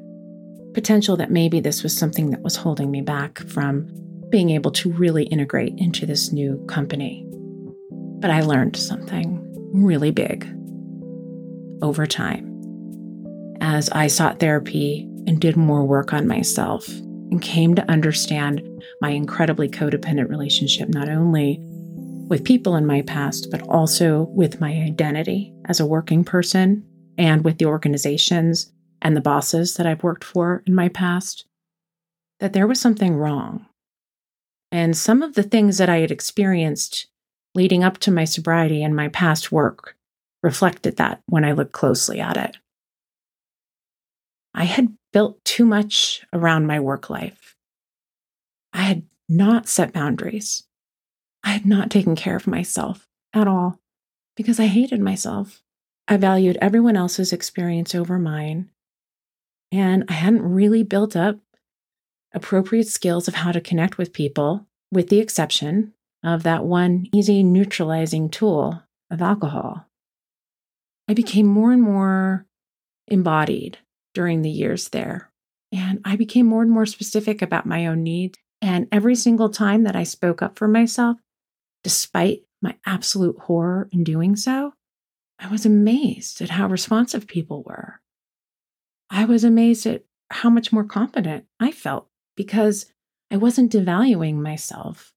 potential 0.75 1.17
that 1.17 1.31
maybe 1.31 1.59
this 1.59 1.81
was 1.81 1.97
something 1.97 2.29
that 2.29 2.43
was 2.43 2.55
holding 2.55 2.91
me 2.91 3.01
back 3.01 3.39
from 3.47 3.89
being 4.29 4.51
able 4.51 4.69
to 4.69 4.91
really 4.91 5.23
integrate 5.23 5.73
into 5.77 6.05
this 6.05 6.31
new 6.31 6.63
company. 6.67 7.25
But 8.19 8.29
I 8.29 8.41
learned 8.41 8.75
something 8.75 9.41
really 9.73 10.11
big 10.11 10.47
over 11.81 12.05
time 12.05 12.51
as 13.59 13.89
I 13.89 14.05
sought 14.05 14.39
therapy 14.39 15.09
and 15.25 15.41
did 15.41 15.57
more 15.57 15.83
work 15.83 16.13
on 16.13 16.27
myself 16.27 16.87
and 16.87 17.41
came 17.41 17.73
to 17.73 17.91
understand 17.91 18.61
my 19.01 19.09
incredibly 19.09 19.67
codependent 19.67 20.29
relationship, 20.29 20.89
not 20.89 21.09
only 21.09 21.59
with 22.27 22.43
people 22.43 22.75
in 22.75 22.85
my 22.85 23.01
past, 23.03 23.49
but 23.51 23.61
also 23.63 24.23
with 24.23 24.59
my 24.59 24.71
identity 24.71 25.53
as 25.65 25.79
a 25.79 25.85
working 25.85 26.23
person 26.23 26.85
and 27.17 27.43
with 27.43 27.57
the 27.57 27.65
organizations 27.65 28.71
and 29.01 29.15
the 29.15 29.21
bosses 29.21 29.75
that 29.75 29.85
I've 29.85 30.03
worked 30.03 30.23
for 30.23 30.63
in 30.65 30.73
my 30.73 30.89
past, 30.89 31.45
that 32.39 32.53
there 32.53 32.67
was 32.67 32.79
something 32.79 33.15
wrong. 33.15 33.67
And 34.71 34.97
some 34.97 35.21
of 35.21 35.35
the 35.35 35.43
things 35.43 35.77
that 35.77 35.89
I 35.89 35.97
had 35.99 36.11
experienced 36.11 37.07
leading 37.53 37.83
up 37.83 37.99
to 37.99 38.11
my 38.11 38.25
sobriety 38.25 38.83
and 38.83 38.95
my 38.95 39.07
past 39.09 39.51
work 39.51 39.95
reflected 40.43 40.97
that 40.97 41.21
when 41.27 41.45
I 41.45 41.53
looked 41.53 41.71
closely 41.71 42.19
at 42.19 42.37
it. 42.37 42.57
I 44.53 44.65
had 44.65 44.95
built 45.13 45.43
too 45.45 45.65
much 45.65 46.25
around 46.33 46.67
my 46.67 46.79
work 46.79 47.09
life. 47.09 47.55
I 48.73 48.81
had 48.81 49.03
not 49.29 49.67
set 49.67 49.93
boundaries. 49.93 50.63
I 51.45 51.49
had 51.49 51.65
not 51.65 51.91
taken 51.91 52.15
care 52.15 52.35
of 52.35 52.47
myself 52.47 53.07
at 53.31 53.47
all 53.47 53.79
because 54.35 54.59
I 54.59 54.65
hated 54.65 54.99
myself. 54.99 55.61
I 56.07 56.17
valued 56.17 56.57
everyone 56.59 56.97
else's 56.97 57.31
experience 57.31 57.93
over 57.95 58.17
mine. 58.17 58.69
And 59.71 60.05
I 60.09 60.13
hadn't 60.13 60.41
really 60.41 60.83
built 60.83 61.15
up 61.15 61.37
appropriate 62.33 62.87
skills 62.87 63.27
of 63.27 63.35
how 63.35 63.51
to 63.51 63.61
connect 63.61 63.97
with 63.97 64.11
people, 64.11 64.67
with 64.91 65.09
the 65.09 65.19
exception 65.19 65.93
of 66.23 66.43
that 66.43 66.65
one 66.65 67.07
easy 67.13 67.43
neutralizing 67.43 68.29
tool 68.29 68.81
of 69.11 69.21
alcohol. 69.21 69.85
I 71.07 71.13
became 71.13 71.45
more 71.45 71.71
and 71.71 71.81
more 71.81 72.45
embodied 73.07 73.77
during 74.13 74.41
the 74.41 74.49
years 74.49 74.89
there. 74.89 75.31
And 75.71 76.01
I 76.03 76.15
became 76.15 76.47
more 76.47 76.63
and 76.63 76.71
more 76.71 76.85
specific 76.85 77.41
about 77.41 77.65
my 77.65 77.85
own 77.85 78.01
needs. 78.01 78.37
And 78.61 78.87
every 78.91 79.15
single 79.15 79.49
time 79.49 79.83
that 79.83 79.95
I 79.95 80.03
spoke 80.03 80.41
up 80.41 80.57
for 80.57 80.67
myself, 80.67 81.17
despite 81.85 82.41
my 82.63 82.75
absolute 82.87 83.37
horror 83.41 83.87
in 83.91 84.03
doing 84.03 84.35
so, 84.35 84.73
I 85.37 85.47
was 85.49 85.67
amazed 85.67 86.41
at 86.41 86.49
how 86.49 86.65
responsive 86.67 87.27
people 87.27 87.61
were. 87.61 88.01
I 89.11 89.25
was 89.25 89.43
amazed 89.43 89.85
at 89.85 90.03
how 90.31 90.49
much 90.49 90.73
more 90.73 90.83
confident 90.83 91.45
I 91.59 91.71
felt 91.71 92.07
because 92.35 92.87
I 93.29 93.37
wasn't 93.37 93.71
devaluing 93.71 94.37
myself. 94.41 95.13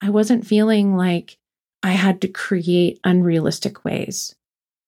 I 0.00 0.10
wasn't 0.10 0.46
feeling 0.46 0.96
like 0.96 1.36
I 1.82 1.90
had 1.90 2.20
to 2.20 2.28
create 2.28 3.00
unrealistic 3.02 3.84
ways 3.84 4.36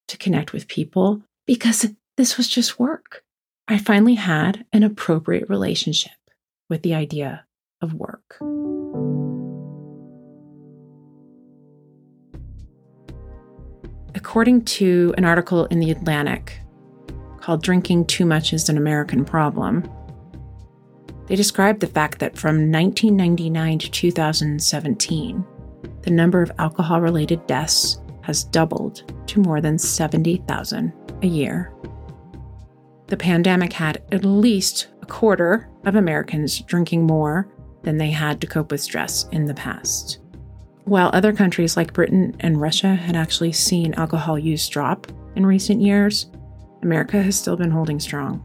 to 0.06 0.16
connect 0.16 0.52
with 0.52 0.68
people 0.68 1.22
because 1.44 1.86
this 2.16 2.36
was 2.36 2.46
just 2.46 2.78
work. 2.78 3.24
I 3.66 3.78
finally 3.78 4.14
had 4.14 4.64
an 4.72 4.84
appropriate 4.84 5.48
relationship 5.48 6.12
with 6.70 6.82
the 6.82 6.94
idea 6.94 7.46
of 7.82 7.94
work. 7.94 8.38
According 14.14 14.64
to 14.66 15.12
an 15.18 15.24
article 15.24 15.66
in 15.66 15.80
The 15.80 15.90
Atlantic 15.90 16.60
called 17.38 17.62
Drinking 17.62 18.06
Too 18.06 18.24
Much 18.24 18.52
is 18.52 18.68
an 18.68 18.76
American 18.76 19.24
Problem, 19.24 19.90
they 21.26 21.34
described 21.34 21.80
the 21.80 21.88
fact 21.88 22.20
that 22.20 22.38
from 22.38 22.70
1999 22.70 23.78
to 23.80 23.90
2017, 23.90 25.44
the 26.02 26.10
number 26.10 26.42
of 26.42 26.52
alcohol 26.58 27.00
related 27.00 27.44
deaths 27.46 28.00
has 28.22 28.44
doubled 28.44 29.12
to 29.26 29.40
more 29.40 29.60
than 29.60 29.78
70,000 29.78 30.92
a 31.22 31.26
year. 31.26 31.72
The 33.08 33.16
pandemic 33.16 33.72
had 33.72 34.02
at 34.12 34.24
least 34.24 34.88
a 35.02 35.06
quarter 35.06 35.68
of 35.84 35.96
Americans 35.96 36.60
drinking 36.60 37.04
more 37.04 37.48
than 37.82 37.98
they 37.98 38.10
had 38.10 38.40
to 38.40 38.46
cope 38.46 38.70
with 38.70 38.80
stress 38.80 39.26
in 39.32 39.44
the 39.44 39.54
past. 39.54 40.20
While 40.84 41.10
other 41.14 41.32
countries 41.32 41.78
like 41.78 41.94
Britain 41.94 42.36
and 42.40 42.60
Russia 42.60 42.94
had 42.94 43.16
actually 43.16 43.52
seen 43.52 43.94
alcohol 43.94 44.38
use 44.38 44.68
drop 44.68 45.06
in 45.34 45.46
recent 45.46 45.80
years, 45.80 46.26
America 46.82 47.22
has 47.22 47.38
still 47.38 47.56
been 47.56 47.70
holding 47.70 47.98
strong. 47.98 48.44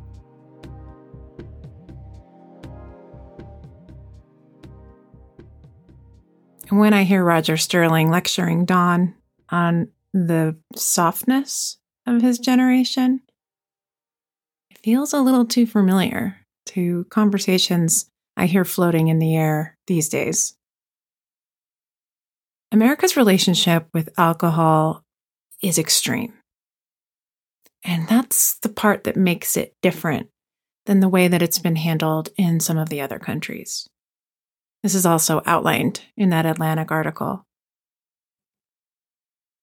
And 6.70 6.80
when 6.80 6.94
I 6.94 7.04
hear 7.04 7.26
Roger 7.26 7.58
Sterling 7.58 8.10
lecturing 8.10 8.64
Don 8.64 9.16
on 9.50 9.90
the 10.14 10.56
softness 10.76 11.78
of 12.06 12.22
his 12.22 12.40
generation, 12.40 13.22
it 14.70 14.78
feels 14.82 15.12
a 15.12 15.20
little 15.20 15.46
too 15.46 15.66
familiar 15.66 16.38
to 16.68 17.06
conversations 17.10 18.10
I 18.38 18.46
hear 18.46 18.64
floating 18.64 19.10
in 19.10 19.20
the 19.20 19.36
air 19.36 19.78
these 19.88 20.08
days. 20.08 20.56
America's 22.72 23.18
relationship 23.18 23.88
with 23.94 24.10
alcohol 24.18 25.04
is 25.62 25.80
extreme. 25.80 26.34
And 27.84 28.08
that's 28.08 28.58
the 28.60 28.70
part 28.70 29.06
that 29.06 29.16
makes 29.16 29.58
it 29.58 29.76
different 29.82 30.30
than 30.86 31.00
the 31.00 31.10
way 31.10 31.28
that 31.28 31.42
it's 31.42 31.60
been 31.60 31.78
handled 31.78 32.30
in 32.38 32.60
some 32.60 32.78
of 32.78 32.90
the 32.90 33.02
other 33.02 33.20
countries. 33.20 33.88
This 34.84 34.96
is 34.96 35.06
also 35.06 35.42
outlined 35.46 36.02
in 36.16 36.30
that 36.30 36.46
Atlantic 36.46 36.92
article. 36.92 37.46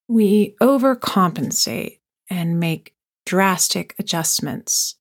We 0.08 0.54
overcompensate 0.60 1.98
and 2.30 2.60
make 2.60 2.94
drastic 3.24 3.94
adjustments. 3.98 4.96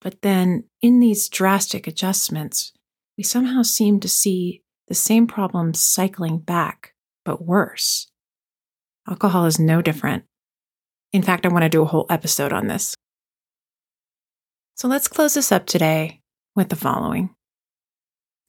But 0.00 0.22
then, 0.22 0.64
in 0.80 1.00
these 1.00 1.28
drastic 1.28 1.86
adjustments, 1.86 2.72
we 3.16 3.24
somehow 3.24 3.62
seem 3.62 4.00
to 4.00 4.08
see 4.08 4.62
the 4.88 4.94
same 4.94 5.26
problems 5.26 5.78
cycling 5.78 6.38
back, 6.38 6.94
but 7.24 7.44
worse. 7.44 8.08
Alcohol 9.08 9.46
is 9.46 9.58
no 9.58 9.82
different. 9.82 10.24
In 11.12 11.22
fact, 11.22 11.44
I 11.44 11.48
want 11.48 11.64
to 11.64 11.68
do 11.68 11.82
a 11.82 11.86
whole 11.86 12.06
episode 12.08 12.52
on 12.52 12.68
this. 12.68 12.94
So 14.76 14.88
let's 14.88 15.08
close 15.08 15.34
this 15.34 15.52
up 15.52 15.66
today 15.66 16.20
with 16.54 16.68
the 16.68 16.76
following 16.76 17.34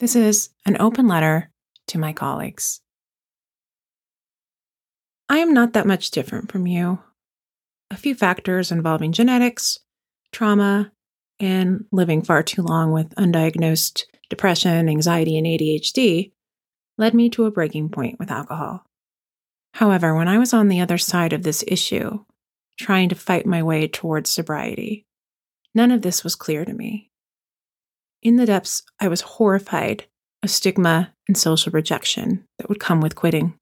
this 0.01 0.15
is 0.15 0.49
an 0.65 0.77
open 0.79 1.07
letter 1.07 1.51
to 1.85 1.99
my 1.99 2.11
colleagues. 2.11 2.81
I 5.29 5.37
am 5.37 5.53
not 5.53 5.73
that 5.73 5.85
much 5.85 6.09
different 6.09 6.51
from 6.51 6.65
you. 6.65 6.97
A 7.91 7.97
few 7.97 8.15
factors 8.15 8.71
involving 8.71 9.11
genetics, 9.11 9.77
trauma, 10.31 10.91
and 11.39 11.85
living 11.91 12.23
far 12.23 12.41
too 12.41 12.63
long 12.63 12.91
with 12.91 13.13
undiagnosed 13.13 14.05
depression, 14.27 14.89
anxiety, 14.89 15.37
and 15.37 15.45
ADHD 15.45 16.31
led 17.01 17.13
me 17.15 17.29
to 17.31 17.45
a 17.45 17.51
breaking 17.51 17.89
point 17.89 18.19
with 18.19 18.29
alcohol. 18.29 18.85
However, 19.73 20.15
when 20.15 20.27
I 20.27 20.37
was 20.37 20.53
on 20.53 20.67
the 20.67 20.81
other 20.81 20.99
side 20.99 21.33
of 21.33 21.41
this 21.41 21.63
issue, 21.67 22.23
trying 22.79 23.09
to 23.09 23.15
fight 23.15 23.45
my 23.47 23.63
way 23.63 23.87
towards 23.87 24.29
sobriety, 24.29 25.07
none 25.73 25.89
of 25.89 26.03
this 26.03 26.23
was 26.23 26.35
clear 26.35 26.63
to 26.63 26.73
me. 26.73 27.09
In 28.21 28.35
the 28.35 28.45
depths, 28.45 28.83
I 28.99 29.07
was 29.07 29.21
horrified 29.21 30.05
of 30.43 30.51
stigma 30.51 31.11
and 31.27 31.35
social 31.35 31.71
rejection 31.71 32.45
that 32.59 32.69
would 32.69 32.79
come 32.79 33.01
with 33.01 33.15
quitting. 33.15 33.55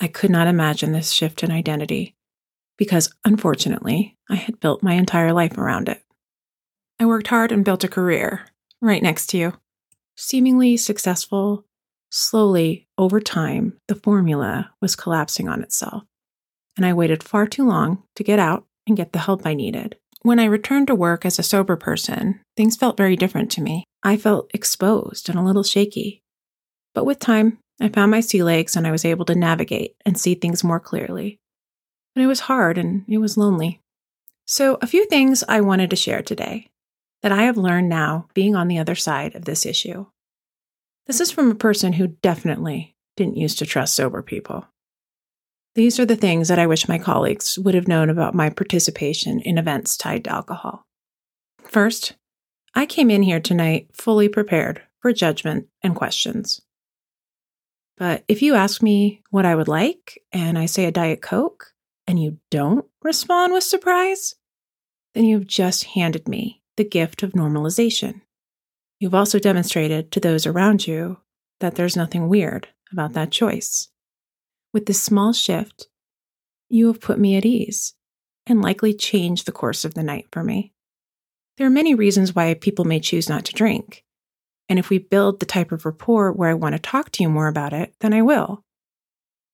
I 0.00 0.06
could 0.06 0.30
not 0.30 0.46
imagine 0.46 0.92
this 0.92 1.10
shift 1.10 1.42
in 1.42 1.50
identity 1.50 2.14
because, 2.78 3.12
unfortunately, 3.24 4.16
I 4.30 4.36
had 4.36 4.60
built 4.60 4.84
my 4.84 4.94
entire 4.94 5.32
life 5.32 5.58
around 5.58 5.88
it. 5.88 6.00
I 7.00 7.06
worked 7.06 7.26
hard 7.26 7.50
and 7.50 7.64
built 7.64 7.82
a 7.82 7.88
career 7.88 8.46
right 8.80 9.02
next 9.02 9.26
to 9.30 9.36
you, 9.36 9.54
seemingly 10.14 10.76
successful. 10.76 11.64
Slowly, 12.16 12.86
over 12.96 13.20
time, 13.20 13.76
the 13.88 13.96
formula 13.96 14.70
was 14.80 14.94
collapsing 14.94 15.48
on 15.48 15.64
itself, 15.64 16.04
and 16.76 16.86
I 16.86 16.92
waited 16.92 17.24
far 17.24 17.48
too 17.48 17.66
long 17.66 18.04
to 18.14 18.22
get 18.22 18.38
out 18.38 18.66
and 18.86 18.96
get 18.96 19.12
the 19.12 19.18
help 19.18 19.44
I 19.44 19.54
needed. 19.54 19.96
When 20.22 20.38
I 20.38 20.44
returned 20.44 20.86
to 20.86 20.94
work 20.94 21.26
as 21.26 21.40
a 21.40 21.42
sober 21.42 21.74
person, 21.74 22.40
things 22.56 22.76
felt 22.76 22.96
very 22.96 23.16
different 23.16 23.50
to 23.52 23.60
me. 23.60 23.82
I 24.04 24.16
felt 24.16 24.48
exposed 24.54 25.28
and 25.28 25.36
a 25.36 25.42
little 25.42 25.64
shaky. 25.64 26.22
But 26.94 27.04
with 27.04 27.18
time, 27.18 27.58
I 27.80 27.88
found 27.88 28.12
my 28.12 28.20
sea 28.20 28.44
legs 28.44 28.76
and 28.76 28.86
I 28.86 28.92
was 28.92 29.04
able 29.04 29.24
to 29.24 29.34
navigate 29.34 29.96
and 30.06 30.16
see 30.16 30.36
things 30.36 30.62
more 30.62 30.78
clearly. 30.78 31.40
But 32.14 32.22
it 32.22 32.28
was 32.28 32.40
hard 32.46 32.78
and 32.78 33.04
it 33.08 33.18
was 33.18 33.36
lonely. 33.36 33.80
So, 34.46 34.78
a 34.80 34.86
few 34.86 35.04
things 35.06 35.42
I 35.48 35.60
wanted 35.62 35.90
to 35.90 35.96
share 35.96 36.22
today 36.22 36.68
that 37.22 37.32
I 37.32 37.42
have 37.42 37.56
learned 37.56 37.88
now 37.88 38.28
being 38.34 38.54
on 38.54 38.68
the 38.68 38.78
other 38.78 38.94
side 38.94 39.34
of 39.34 39.46
this 39.46 39.66
issue. 39.66 40.06
This 41.06 41.20
is 41.20 41.30
from 41.30 41.50
a 41.50 41.54
person 41.54 41.94
who 41.94 42.08
definitely 42.08 42.96
didn't 43.16 43.36
used 43.36 43.58
to 43.58 43.66
trust 43.66 43.94
sober 43.94 44.22
people. 44.22 44.66
These 45.74 45.98
are 45.98 46.06
the 46.06 46.16
things 46.16 46.48
that 46.48 46.58
I 46.58 46.66
wish 46.66 46.88
my 46.88 46.98
colleagues 46.98 47.58
would 47.58 47.74
have 47.74 47.88
known 47.88 48.08
about 48.08 48.34
my 48.34 48.48
participation 48.48 49.40
in 49.40 49.58
events 49.58 49.96
tied 49.96 50.24
to 50.24 50.30
alcohol. 50.30 50.86
First, 51.64 52.14
I 52.74 52.86
came 52.86 53.10
in 53.10 53.22
here 53.22 53.40
tonight 53.40 53.88
fully 53.92 54.28
prepared 54.28 54.82
for 55.00 55.12
judgment 55.12 55.66
and 55.82 55.94
questions. 55.94 56.60
But 57.96 58.24
if 58.26 58.42
you 58.42 58.54
ask 58.54 58.82
me 58.82 59.22
what 59.30 59.44
I 59.44 59.54
would 59.54 59.68
like 59.68 60.20
and 60.32 60.58
I 60.58 60.66
say 60.66 60.84
a 60.86 60.92
Diet 60.92 61.22
Coke 61.22 61.72
and 62.06 62.20
you 62.20 62.38
don't 62.50 62.86
respond 63.02 63.52
with 63.52 63.64
surprise, 63.64 64.34
then 65.14 65.24
you've 65.24 65.46
just 65.46 65.84
handed 65.84 66.28
me 66.28 66.62
the 66.76 66.84
gift 66.84 67.22
of 67.22 67.32
normalization. 67.32 68.20
You've 69.04 69.14
also 69.14 69.38
demonstrated 69.38 70.10
to 70.12 70.18
those 70.20 70.46
around 70.46 70.86
you 70.86 71.18
that 71.60 71.74
there's 71.74 71.94
nothing 71.94 72.26
weird 72.26 72.68
about 72.90 73.12
that 73.12 73.30
choice. 73.30 73.90
With 74.72 74.86
this 74.86 75.02
small 75.02 75.34
shift, 75.34 75.88
you 76.70 76.86
have 76.86 77.02
put 77.02 77.18
me 77.18 77.36
at 77.36 77.44
ease 77.44 77.92
and 78.46 78.62
likely 78.62 78.94
changed 78.94 79.44
the 79.44 79.52
course 79.52 79.84
of 79.84 79.92
the 79.92 80.02
night 80.02 80.28
for 80.32 80.42
me. 80.42 80.72
There 81.58 81.66
are 81.66 81.70
many 81.70 81.94
reasons 81.94 82.34
why 82.34 82.54
people 82.54 82.86
may 82.86 82.98
choose 82.98 83.28
not 83.28 83.44
to 83.44 83.52
drink. 83.52 84.06
And 84.70 84.78
if 84.78 84.88
we 84.88 84.96
build 84.96 85.38
the 85.38 85.44
type 85.44 85.70
of 85.70 85.84
rapport 85.84 86.32
where 86.32 86.48
I 86.48 86.54
want 86.54 86.74
to 86.74 86.78
talk 86.78 87.10
to 87.10 87.22
you 87.22 87.28
more 87.28 87.48
about 87.48 87.74
it, 87.74 87.92
then 88.00 88.14
I 88.14 88.22
will. 88.22 88.64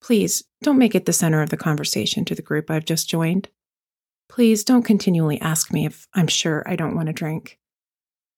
Please 0.00 0.44
don't 0.62 0.78
make 0.78 0.94
it 0.94 1.06
the 1.06 1.12
center 1.12 1.42
of 1.42 1.50
the 1.50 1.56
conversation 1.56 2.24
to 2.26 2.36
the 2.36 2.40
group 2.40 2.70
I've 2.70 2.84
just 2.84 3.10
joined. 3.10 3.48
Please 4.28 4.62
don't 4.62 4.84
continually 4.84 5.40
ask 5.40 5.72
me 5.72 5.86
if 5.86 6.06
I'm 6.14 6.28
sure 6.28 6.62
I 6.68 6.76
don't 6.76 6.94
want 6.94 7.08
to 7.08 7.12
drink. 7.12 7.59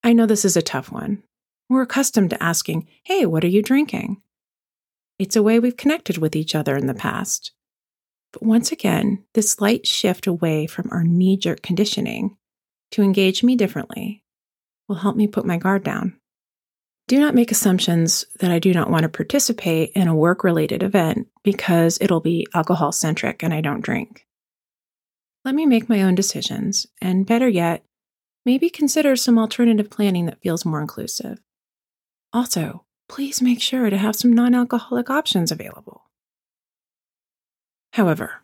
I 0.05 0.13
know 0.13 0.27
this 0.27 0.45
is 0.45 0.57
a 0.57 0.63
tough 0.63 0.91
one. 0.91 1.23
We're 1.69 1.83
accustomed 1.83 2.31
to 2.31 2.43
asking, 2.43 2.89
Hey, 3.05 3.25
what 3.25 3.45
are 3.45 3.49
you 3.49 3.63
drinking? 3.63 4.21
It's 5.19 5.37
a 5.37 5.43
way 5.43 5.59
we've 5.59 5.77
connected 5.77 6.19
with 6.19 6.35
each 6.35 6.55
other 6.55 6.77
in 6.77 6.87
the 6.87 6.95
past. 6.95 7.53
But 8.33 8.43
once 8.43 8.73
again, 8.73 9.25
this 9.35 9.53
slight 9.53 9.87
shift 9.87 10.27
away 10.27 10.67
from 10.67 10.89
our 10.91 11.05
knee 11.05 11.37
jerk 11.37 11.63
conditioning 11.63 12.37
to 12.93 13.03
engage 13.03 13.43
me 13.43 13.57
differently 13.57 14.25
will 14.89 14.97
help 14.97 15.17
me 15.17 15.27
put 15.27 15.47
my 15.47 15.59
guard 15.59 15.85
down. 15.85 16.19
Do 17.09 17.21
not 17.21 17.35
make 17.35 17.51
assumptions 17.51 18.25
that 18.41 18.51
I 18.51 18.59
do 18.59 18.73
not 18.73 18.91
want 18.91 19.03
to 19.03 19.09
participate 19.09 19.91
in 19.95 20.09
a 20.09 20.15
work 20.15 20.45
related 20.45 20.83
event 20.83 21.29
because 21.43 21.99
it'll 22.01 22.21
be 22.21 22.47
alcohol 22.55 22.91
centric 22.93 23.43
and 23.43 23.53
I 23.53 23.61
don't 23.61 23.83
drink. 23.83 24.27
Let 25.45 25.55
me 25.55 25.67
make 25.67 25.89
my 25.89 26.03
own 26.03 26.15
decisions, 26.15 26.87
and 27.01 27.27
better 27.27 27.49
yet, 27.49 27.85
maybe 28.45 28.71
consider 28.71 29.17
some 29.17 29.39
alternative 29.39 29.91
planning 29.91 30.27
that 30.27 30.41
feels 30.41 30.65
more 30.65 30.81
inclusive. 30.81 31.41
Also, 32.33 32.85
please 33.09 33.43
make 33.43 33.61
sure 33.61 33.91
to 33.91 33.97
have 33.97 34.17
some 34.17 34.33
non 34.33 34.55
alcoholic 34.55 35.11
options 35.11 35.53
available. 35.53 36.03
However, 37.93 38.43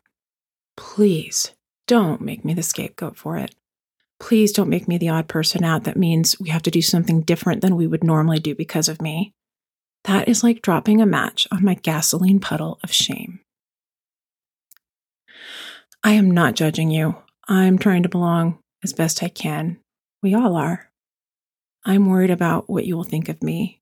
please 0.76 1.52
don't 1.86 2.20
make 2.20 2.44
me 2.44 2.52
the 2.54 2.62
scapegoat 2.62 3.16
for 3.16 3.38
it. 3.38 3.54
Please 4.20 4.52
don't 4.52 4.68
make 4.68 4.88
me 4.88 4.98
the 4.98 5.08
odd 5.08 5.28
person 5.28 5.64
out 5.64 5.84
that 5.84 5.96
means 5.96 6.38
we 6.40 6.50
have 6.50 6.62
to 6.62 6.70
do 6.70 6.82
something 6.82 7.22
different 7.22 7.62
than 7.62 7.76
we 7.76 7.86
would 7.86 8.04
normally 8.04 8.40
do 8.40 8.54
because 8.54 8.88
of 8.88 9.00
me. 9.00 9.32
That 10.04 10.28
is 10.28 10.42
like 10.42 10.62
dropping 10.62 11.00
a 11.00 11.06
match 11.06 11.46
on 11.50 11.64
my 11.64 11.74
gasoline 11.74 12.40
puddle 12.40 12.78
of 12.82 12.92
shame. 12.92 13.40
I 16.04 16.12
am 16.12 16.30
not 16.30 16.54
judging 16.54 16.90
you. 16.90 17.16
I'm 17.48 17.78
trying 17.78 18.02
to 18.02 18.08
belong 18.08 18.58
as 18.84 18.92
best 18.92 19.22
I 19.22 19.28
can. 19.28 19.78
We 20.22 20.34
all 20.34 20.56
are. 20.56 20.90
I'm 21.84 22.08
worried 22.08 22.30
about 22.30 22.68
what 22.68 22.86
you 22.86 22.96
will 22.96 23.04
think 23.04 23.28
of 23.28 23.42
me 23.42 23.78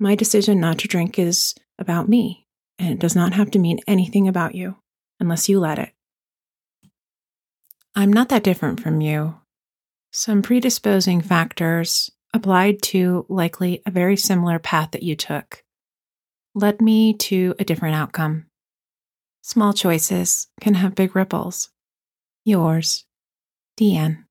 my 0.00 0.14
decision 0.14 0.58
not 0.58 0.78
to 0.78 0.88
drink 0.88 1.18
is 1.18 1.54
about 1.78 2.08
me, 2.08 2.46
and 2.78 2.88
it 2.94 2.98
does 2.98 3.14
not 3.14 3.34
have 3.34 3.50
to 3.52 3.58
mean 3.58 3.80
anything 3.86 4.26
about 4.26 4.54
you 4.54 4.76
unless 5.20 5.48
you 5.48 5.60
let 5.60 5.78
it. 5.78 5.92
I'm 7.94 8.12
not 8.12 8.30
that 8.30 8.42
different 8.42 8.80
from 8.80 9.02
you. 9.02 9.36
Some 10.10 10.40
predisposing 10.40 11.20
factors 11.20 12.10
applied 12.32 12.80
to 12.82 13.26
likely 13.28 13.82
a 13.84 13.90
very 13.90 14.16
similar 14.16 14.58
path 14.58 14.92
that 14.92 15.02
you 15.02 15.14
took 15.14 15.62
led 16.54 16.80
me 16.80 17.12
to 17.14 17.54
a 17.58 17.64
different 17.64 17.94
outcome. 17.94 18.46
Small 19.42 19.72
choices 19.72 20.48
can 20.60 20.74
have 20.74 20.94
big 20.94 21.14
ripples. 21.14 21.70
Yours, 22.44 23.04
DeAnn. 23.78 24.24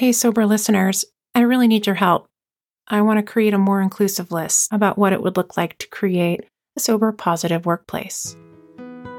Hey, 0.00 0.12
sober 0.12 0.46
listeners, 0.46 1.04
I 1.34 1.40
really 1.40 1.68
need 1.68 1.84
your 1.84 1.94
help. 1.94 2.26
I 2.88 3.02
want 3.02 3.18
to 3.18 3.32
create 3.32 3.52
a 3.52 3.58
more 3.58 3.82
inclusive 3.82 4.32
list 4.32 4.72
about 4.72 4.96
what 4.96 5.12
it 5.12 5.20
would 5.20 5.36
look 5.36 5.58
like 5.58 5.76
to 5.76 5.88
create 5.88 6.42
a 6.74 6.80
sober, 6.80 7.12
positive 7.12 7.66
workplace. 7.66 8.34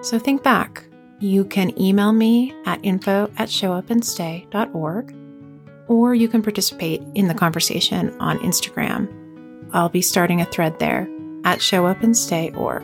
So 0.02 0.18
think 0.18 0.42
back. 0.42 0.84
You 1.20 1.46
can 1.46 1.80
email 1.80 2.14
me 2.14 2.56
at 2.66 2.84
info 2.84 3.30
at 3.38 3.50
showupandstay.org, 3.50 5.16
or 5.88 6.16
you 6.16 6.28
can 6.28 6.42
participate 6.42 7.04
in 7.14 7.28
the 7.28 7.36
conversation 7.36 8.20
on 8.20 8.40
Instagram. 8.40 9.08
I'll 9.74 9.88
be 9.88 10.02
starting 10.02 10.42
a 10.42 10.46
thread 10.46 10.80
there 10.80 11.08
at 11.46 11.60
showupandstay.org. 11.60 12.84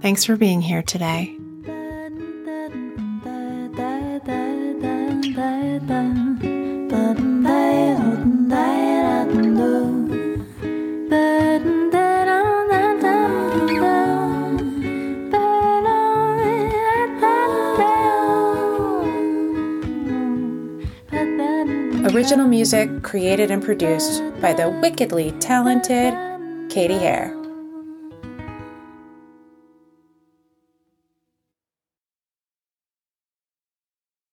Thanks 0.00 0.24
for 0.24 0.36
being 0.36 0.60
here 0.60 0.84
today. 0.84 1.39
Original 22.20 22.46
music 22.46 23.02
created 23.02 23.50
and 23.50 23.64
produced 23.64 24.22
by 24.42 24.52
the 24.52 24.68
wickedly 24.68 25.32
talented 25.40 26.12
Katie 26.68 26.98
Hare. 26.98 27.39